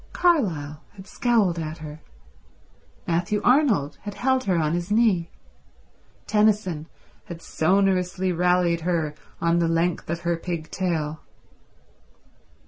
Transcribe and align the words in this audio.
Carlyle 0.13 0.81
had 0.95 1.05
scowled 1.05 1.59
at 1.59 1.77
her; 1.77 2.01
Matthew 3.07 3.39
Arnold 3.43 3.99
had 4.01 4.15
held 4.15 4.45
her 4.45 4.55
on 4.57 4.73
his 4.73 4.89
knee; 4.89 5.29
Tennyson 6.25 6.87
had 7.25 7.39
sonorously 7.39 8.31
rallied 8.31 8.81
her 8.81 9.13
on 9.39 9.59
the 9.59 9.67
length 9.67 10.09
of 10.09 10.21
her 10.21 10.37
pig 10.37 10.71
tail. 10.71 11.21